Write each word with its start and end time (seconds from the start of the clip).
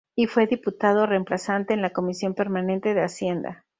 Y 0.15 0.25
fue 0.25 0.47
diputado 0.47 1.05
reemplazante 1.05 1.75
en 1.75 1.83
la 1.83 1.91
Comisión 1.91 2.33
Permanente 2.33 2.95
de 2.95 3.03
Hacienda. 3.03 3.65